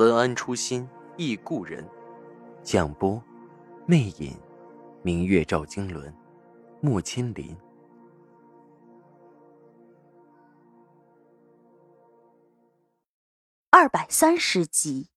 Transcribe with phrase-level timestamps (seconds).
[0.00, 1.86] 文安初心忆故人，
[2.62, 3.22] 蒋波，
[3.84, 4.34] 魅影，
[5.02, 6.10] 明月照经纶，
[6.80, 7.54] 木千林。
[13.68, 15.10] 二百三十集。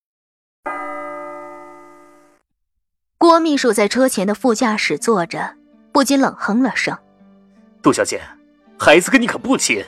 [3.17, 5.55] 郭秘书在车前的副驾驶坐着，
[5.93, 6.97] 不禁冷哼了声
[7.81, 8.21] ：“杜小姐，
[8.77, 9.81] 孩子跟你可不亲。”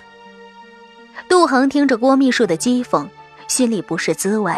[1.27, 3.05] 杜恒听着郭秘书的讥讽，
[3.49, 4.53] 心里不是滋味。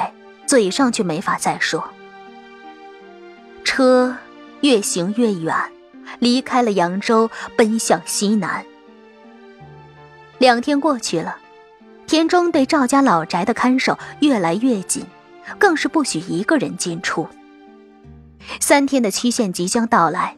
[0.48, 1.88] 嘴上却没法再说。
[3.64, 4.16] 车
[4.62, 5.54] 越行越远，
[6.20, 8.66] 离开了扬州，奔向西南。
[10.39, 11.36] 两天过去了，
[12.08, 15.06] 田中对赵家老宅的看守越来越紧，
[15.59, 17.28] 更是不许一个人进出。
[18.59, 20.38] 三天的期限即将到来，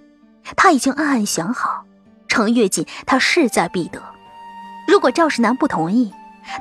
[0.56, 1.86] 他已经暗暗想好，
[2.28, 4.02] 程跃锦他势在必得。
[4.88, 6.12] 如果赵世南不同意，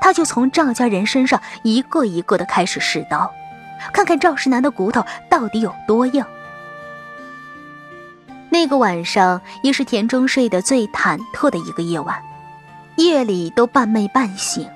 [0.01, 3.33] 他就从赵家人身上一个一个的开始试刀。
[3.93, 6.25] 看看赵世南的骨头到底有多硬。
[8.51, 12.21] 那个晚上也是田中睡得最忐忑的一个夜晚，
[12.97, 14.69] 夜里都半寐半醒，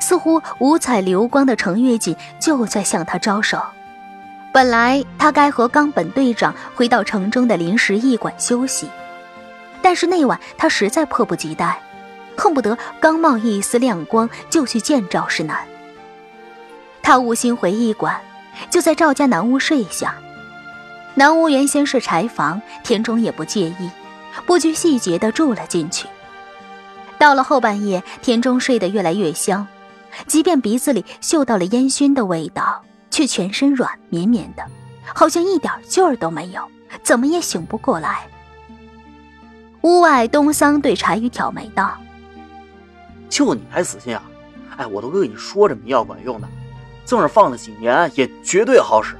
[0.00, 3.62] 似乎五彩流光的程月锦就在向他招手。
[4.52, 8.90] 本来他该和冈本队长回到城中的临时驿馆休息，
[9.80, 11.78] 但是那晚他实在迫不及待，
[12.36, 15.66] 恨不得刚冒一丝亮光就去见赵世南。
[17.02, 18.20] 他无心回驿馆。
[18.70, 20.14] 就在赵家南屋睡下，
[21.14, 23.90] 南屋原先是柴房，田中也不介意，
[24.46, 26.08] 不拘细节地住了进去。
[27.18, 29.66] 到了后半夜，田中睡得越来越香，
[30.26, 34.64] 即便鼻子里嗅到了烟熏的味道，却全身软绵绵的，
[35.14, 36.62] 好像一点劲儿都没有，
[37.02, 38.26] 怎么也醒不过来。
[39.82, 41.94] 屋外，东桑对柴宇挑眉道
[43.36, 44.22] ：“就你还死心啊？
[44.78, 46.48] 哎，我都跟你说这迷药管用的。”
[47.04, 49.14] 这儿放了几年，也绝对好使。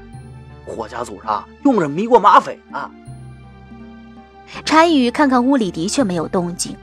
[0.65, 2.89] 霍家祖上用着迷过马匪呢。
[4.65, 6.75] 柴宇看看屋里的确没有动静，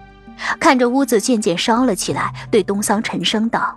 [0.60, 3.76] 看着屋子渐渐烧了起来，对东桑沉声道：“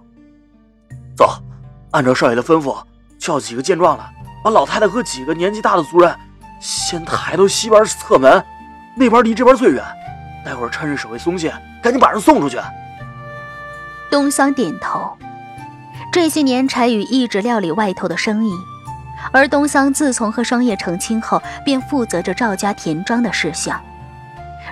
[1.17, 1.41] 走，
[1.89, 2.77] 按照少爷的吩咐，
[3.17, 4.05] 叫几个健壮的，
[4.43, 6.15] 把老太太和几个年纪大的族人
[6.61, 8.45] 先抬到西边侧门，
[8.95, 9.83] 那边离这边最远。
[10.45, 11.51] 待会儿趁着守卫松懈，
[11.81, 12.59] 赶紧把人送出去。”
[14.09, 15.17] 东桑点头。
[16.11, 18.51] 这些年，柴宇一直料理外头的生意，
[19.31, 23.79] 而东桑自从和双叶成亲后，便负责着赵家田庄的事项，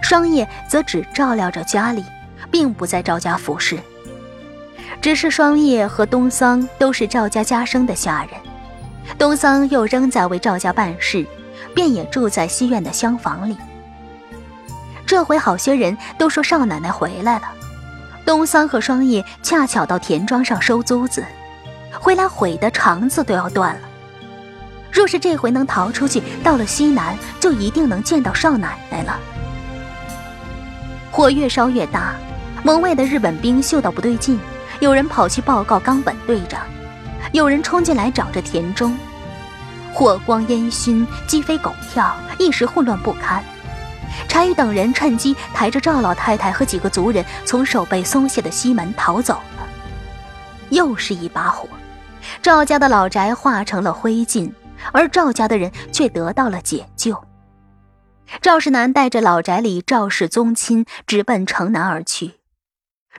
[0.02, 2.04] 双叶则只照料着家里，
[2.50, 3.78] 并不在赵家服侍。
[5.02, 8.40] 只是双叶和东桑都是赵家家生的下人，
[9.18, 11.26] 东桑又仍在为赵家办事，
[11.76, 13.58] 便也住在西院的厢房里。
[15.06, 17.44] 这回好些人都说少奶奶回来了。
[18.26, 21.24] 东桑和双叶恰巧到田庄上收租子，
[21.94, 23.82] 回来悔得肠子都要断了。
[24.92, 29.20] 若是这回能逃出去，到了西南，就一定能见到少奶奶了。
[31.12, 32.16] 火越烧越大，
[32.64, 34.40] 门外的日本兵嗅到不对劲，
[34.80, 36.62] 有人跑去报告冈本队长，
[37.32, 38.98] 有人冲进来找着田中，
[39.94, 43.44] 火光烟熏，鸡飞狗跳，一时混乱不堪。
[44.28, 49.68] 柴玉等人趁机抬着赵老太太和几个族人从守备松懈的西门逃走了。
[50.70, 51.68] 又是一把火，
[52.42, 54.52] 赵家的老宅化成了灰烬，
[54.92, 57.24] 而赵家的人却得到了解救。
[58.42, 62.40] 赵世南带着老宅里赵氏宗亲直奔城南而去，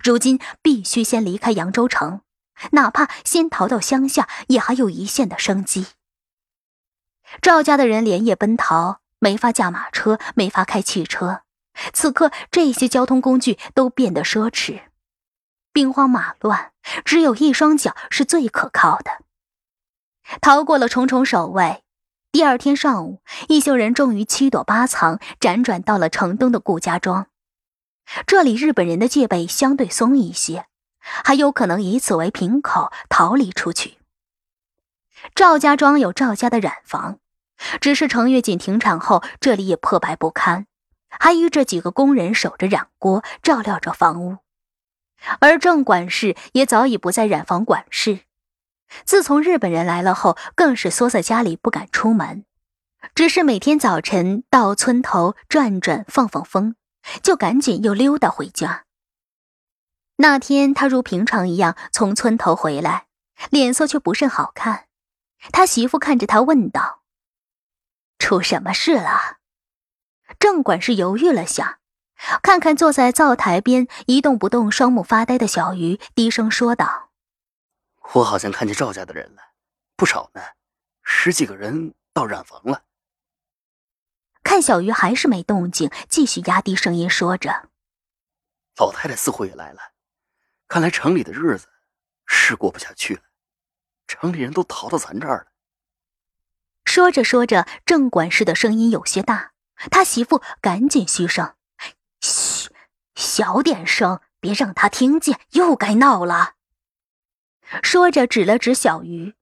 [0.02, 2.22] 如今必须先离开扬州城，
[2.72, 5.86] 哪怕先逃到乡下，也还有一线的生机。
[7.40, 8.98] 赵家的人连夜奔逃。
[9.26, 11.42] 没法驾马车，没法开汽车，
[11.92, 14.82] 此刻这些交通工具都变得奢侈，
[15.72, 16.70] 兵荒马乱，
[17.04, 19.24] 只有一双脚是最可靠的。
[20.40, 21.82] 逃过了重重守卫，
[22.30, 27.26] 第二天上午，一行人终于七躲八藏，辗转到了城东的顾家庄。
[28.28, 30.66] 这里日本人的戒备相对松一些，
[31.00, 33.98] 还有可能以此为瓶口逃离出去。
[35.34, 37.18] 赵家庄有赵家的染房。
[37.80, 40.66] 只是程月锦停产后，这里也破败不堪，
[41.08, 44.38] 还余这几个工人守着染锅，照料着房屋。
[45.40, 48.20] 而郑管事也早已不在染房管事，
[49.04, 52.44] 自从日本人来了后，更是缩在家里不敢出门，
[53.14, 56.76] 只是每天早晨到村头转转放放风，
[57.22, 58.84] 就赶紧又溜达回家。
[60.16, 63.06] 那天他如平常一样从村头回来，
[63.50, 64.84] 脸色却不甚好看。
[65.52, 67.02] 他媳妇看着他问道
[68.18, 69.38] ：“出什么事了？”
[70.38, 71.78] 郑管事犹豫了下，
[72.42, 77.10] 看看坐在灶台边一动不动、双目发呆的小鱼，低声说道。
[78.14, 79.42] 我好像看见赵家的人了，
[79.96, 80.40] 不少呢，
[81.02, 82.82] 十几个人到染房了。
[84.42, 87.68] 看小鱼还是没动静，继续压低声音说着
[88.78, 89.80] ：“老太太似乎也来了，
[90.68, 91.68] 看来城里的日子
[92.26, 93.22] 是过不下去了，
[94.06, 95.46] 城里人都逃到咱这儿了。”
[96.96, 99.50] 说着说着，郑管事的声音有些大，
[99.90, 101.52] 他媳妇赶紧嘘声
[102.22, 102.70] ：“嘘，
[103.14, 106.54] 小点声，别让他听见，又该闹了。”
[107.84, 109.34] 说着，指了指小鱼。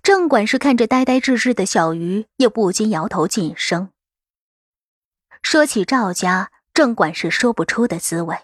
[0.00, 3.90] 郑管事看着呆呆滞滞的小鱼，也不禁摇头噤声。
[5.42, 8.38] 说起赵家，郑管事说不出的滋味。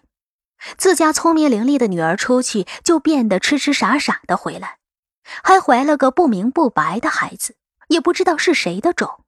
[0.77, 4.79] 自家聪明伶俐的女儿出去，就变得痴痴傻傻的回来，
[5.45, 7.55] 还怀了个不明不白的孩子，
[7.89, 9.25] 也不知道是谁的种。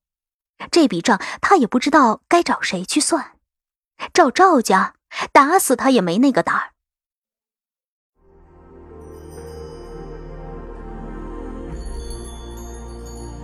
[0.71, 3.33] 这笔账他也不知道该找谁去算。
[4.13, 4.95] 找赵家，
[5.33, 6.73] 打死他也没那个胆儿。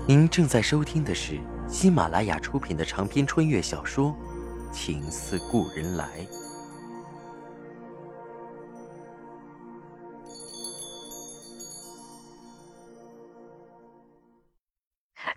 [0.06, 4.14] 您正在收听的是喜马拉雅出品的长篇穿越小说
[4.72, 6.26] 《情似故人来》。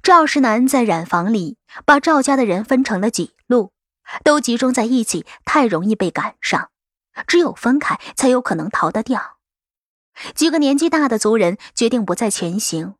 [0.05, 3.71] 赵世南在染房里把赵家的人分成了几路，
[4.23, 6.69] 都集中在一起，太容易被赶上，
[7.25, 9.37] 只有分开才有可能逃得掉。
[10.35, 12.93] 几个年纪大的族人决定不再前行。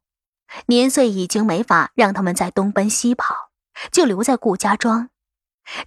[0.66, 3.52] 年岁已经没法让他们再东奔西跑，
[3.92, 5.10] 就留在顾家庄。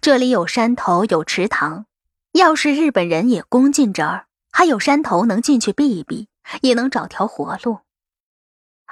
[0.00, 1.86] 这里有山头，有池塘，
[2.30, 6.28] 要是日本人也攻进这儿，还有山头能进去避一避，
[6.60, 7.80] 也能找条活路。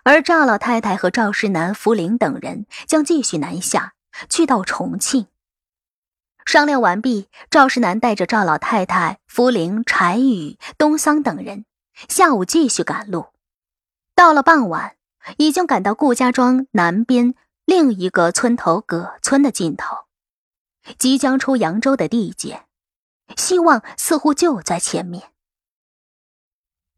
[0.06, 3.94] 而赵老太太和赵世南、福林等人将继续南下，
[4.28, 5.26] 去到重庆。
[6.44, 11.64] 商量完毕，赵世南带着赵老太太、福林、柴宇、东桑等人，
[12.08, 13.26] 下午继续赶路。
[14.14, 14.92] 到了傍晚。
[15.38, 20.04] 已经赶到顾家庄南边另一个村头葛村的尽头，
[20.98, 22.62] 即将出扬州的地界，
[23.36, 25.32] 希望似乎就在前面。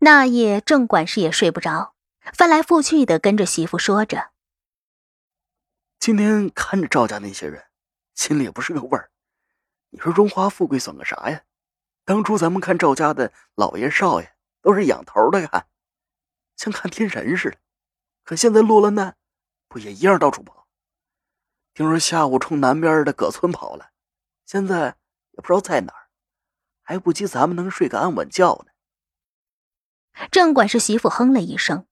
[0.00, 1.94] 那夜，郑管事也睡不着，
[2.32, 4.30] 翻来覆去的跟着媳妇说着
[5.98, 7.66] ：“今天看着赵家那些人，
[8.14, 9.10] 心里也不是个味儿。
[9.90, 11.42] 你说荣华富贵算个啥呀？
[12.04, 15.66] 当初咱们看赵家的老爷少爷，都是仰头的看，
[16.56, 17.58] 像看天神似的。”
[18.24, 19.16] 可现在落了难，
[19.68, 20.68] 不也一样到处跑？
[21.72, 23.92] 听说下午冲南边的葛村跑了，
[24.44, 24.96] 现在
[25.30, 26.10] 也不知道在哪儿，
[26.82, 28.72] 还不及咱们能睡个安稳觉呢。
[30.30, 31.86] 正管事媳妇哼了一声，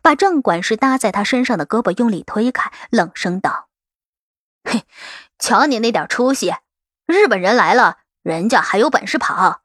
[0.00, 3.68] 把郑管事搭在他身上的胳膊用力推开，冷声道
[4.64, 4.84] ：“嘿，
[5.38, 6.54] 瞧你那点出息！
[7.06, 9.62] 日本人来了，人家还有本事跑，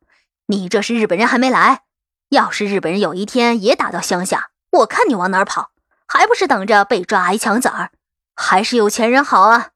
[0.48, 1.84] 你这是日本人还没来。
[2.30, 5.72] 要是日本人有一天也打到乡下，我看你往哪儿跑！”
[6.10, 7.92] 还不是等着被抓挨枪子儿？
[8.34, 9.72] 还是有钱人好啊！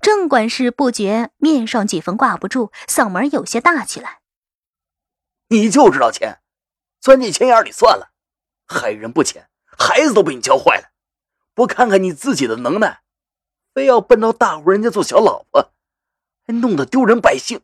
[0.00, 4.18] 郑管事不觉面上几分挂不住，嗓门有些大起来。
[5.48, 6.40] 你就知道钱，
[7.00, 8.13] 钻进钱眼里算了，
[8.66, 10.88] 害人不浅，孩子都被你教坏了。
[11.54, 13.02] 不看看你自己的能耐，
[13.72, 15.72] 非要奔到大户人家做小老婆，
[16.46, 17.60] 还弄得丢人百姓。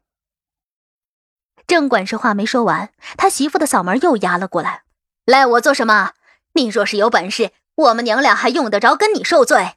[1.67, 4.85] 郑管事话没说完，他媳妇的嗓门又压了过来
[5.25, 6.15] ：“赖我做什么？”
[6.55, 9.77] 你若是有本事，我们娘俩还用得着跟你受罪？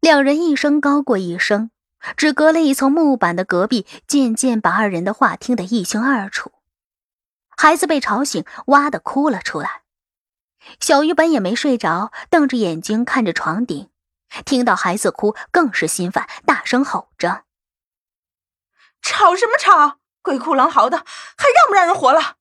[0.00, 1.70] 两人一声高过一声，
[2.16, 6.50] 只隔了一层木板的隔壁，渐渐把二人的话听得一清二楚。
[7.56, 9.82] 孩子被吵醒，哇的哭了出来。
[10.80, 13.90] 小鱼本也没睡着，瞪着眼睛看着床顶，
[14.44, 17.44] 听到孩子哭，更是心烦，大声吼着
[19.02, 19.98] ：“吵什么吵？
[20.22, 22.36] 鬼哭狼嚎的，还让不让人活了？”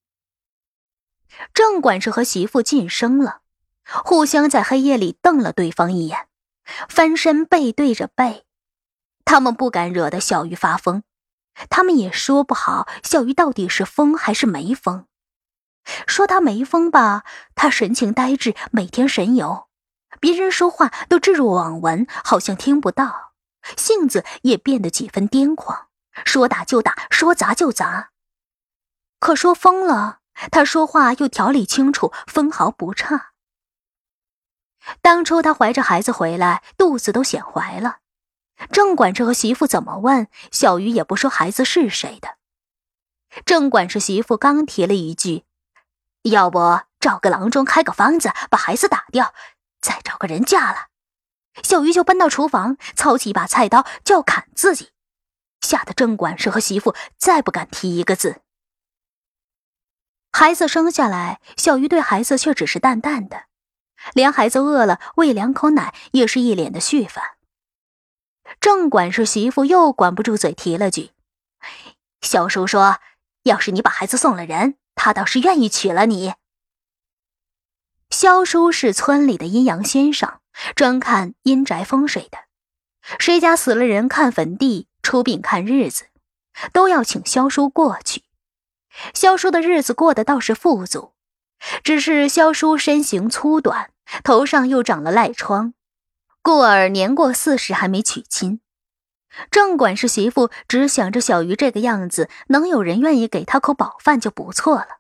[1.54, 3.42] 郑管事和媳妇噤声了，
[4.06, 6.28] 互相在黑夜里瞪了对方一眼，
[6.88, 8.46] 翻身背对着背。
[9.26, 11.04] 他们不敢惹得小鱼发疯，
[11.70, 15.08] 他们也说不好小鱼到底是疯还是没疯。
[16.08, 17.24] 说他没疯吧，
[17.56, 19.68] 他神情呆滞，每天神游，
[20.20, 23.34] 别人说话都置若罔闻，好像听不到，
[23.78, 25.88] 性子也变得几分癫狂，
[26.26, 28.10] 说打就打，说砸就砸。
[29.20, 30.20] 可说疯了。
[30.52, 33.34] 他说话又条理清楚，分毫不差。
[35.00, 38.00] 当初他怀着孩子回来，肚子都显怀了。
[38.72, 42.38] 郑管事和媳妇怎么问，小鱼也不说孩子是谁的。
[43.46, 45.46] 郑管事媳妇刚提了一句
[46.24, 49.34] ：“要不找个郎中开个方子，把孩子打掉，
[49.82, 50.88] 再找个人嫁了。”
[51.62, 54.90] 小鱼就奔到厨房，操起一把菜刀就要砍自己，
[55.62, 58.42] 吓得郑管事和媳妇再不敢提一个字。
[60.32, 63.44] 孩子生下来，小鱼对孩子却只是淡淡的，
[64.14, 67.24] 连孩子饿了喂两口奶也是一脸的絮烦。
[68.64, 71.12] 郑管事媳妇又管不住嘴，提了句
[72.24, 73.02] ：“肖叔说，
[73.44, 76.36] 要是你把孩子送了人，他倒是愿意娶了你。”
[78.10, 80.40] 肖叔是村里的阴阳先生。
[80.78, 82.38] 专看阴宅风水的，
[83.20, 86.06] 谁家死了人，看坟地；出殡看日子，
[86.72, 88.24] 都要请萧叔过去。
[89.14, 91.12] 萧叔的日子过得倒是富足，
[91.84, 93.92] 只是萧叔身形粗短，
[94.24, 95.74] 头上又长了癞疮，
[96.44, 98.60] 故而年过四十还没娶亲。
[99.50, 105.00] 郑管事媳妇只想着小鱼这个样子，能有人愿意给他口饱饭就不错了，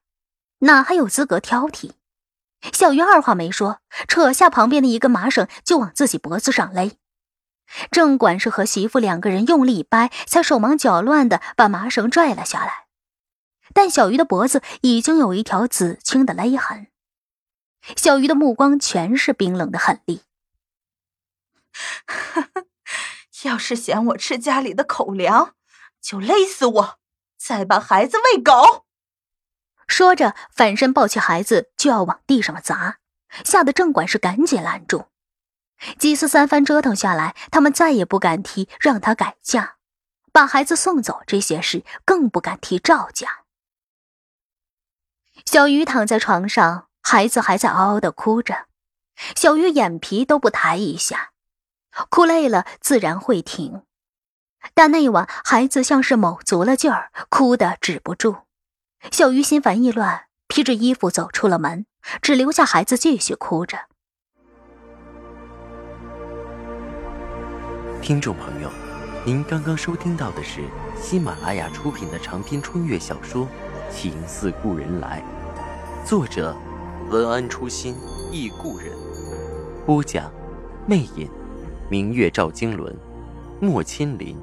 [0.60, 1.92] 哪还有资格挑剔？
[2.72, 6.94] 小鱼二话没说，扯下旁边的一根麻绳就往自己脖子上勒。
[7.92, 12.86] 郑管事和媳妇两个人用力一掰，才手忙脚乱的把麻绳拽了下来。
[13.74, 16.88] 但小鱼的脖子已经有一条紫青的勒痕。
[17.98, 20.22] 小鱼的目光全是冰冷的狠厉。
[23.44, 25.56] 要是嫌我吃家里的口粮，
[26.02, 27.00] 就勒死我，
[27.38, 28.86] 再把孩子喂狗。
[29.88, 33.00] 说着，反身抱起孩子就要往地上砸，
[33.44, 35.08] 吓得郑管事赶紧拦住。
[36.00, 39.76] 几次三番折腾下来，他们再也不敢提让他改嫁、
[40.32, 43.44] 把孩子送走这些事，更不敢提赵家。
[45.46, 48.68] 小鱼躺在床上，孩子还在嗷嗷的哭着，
[49.36, 51.33] 小鱼眼皮都不抬一下，
[52.10, 53.84] 哭累了自然会停。
[54.74, 58.38] 但那晚孩子像是卯足了劲儿，哭得止不住。
[59.12, 61.86] 小鱼心烦意乱，披着衣服走出了门，
[62.22, 63.78] 只留下孩子继续哭着。
[68.02, 68.70] 听众朋友，
[69.26, 70.62] 您刚刚收听到的是
[71.02, 73.46] 喜马拉雅出品的长篇穿越小说
[73.94, 75.22] 《情似故人来》，
[76.08, 76.56] 作者
[77.10, 77.96] 文安初心
[78.32, 78.92] 忆故人，
[79.86, 80.32] 播讲
[80.88, 81.30] 魅影，
[81.94, 82.92] 明月照经纶，
[83.62, 84.36] 莫千林。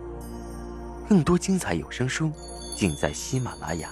[1.09, 2.31] 更多精彩有声书，
[2.77, 3.91] 尽在喜马拉雅。